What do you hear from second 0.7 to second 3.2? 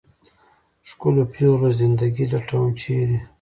ښکلو پېغلو زنده ګي لټوم، چېرې؟